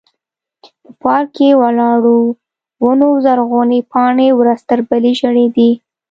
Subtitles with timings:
[0.81, 2.19] په پارک کې ولاړو
[2.83, 5.69] ونو زرغونې پاڼې ورځ تر بلې ژړېدې.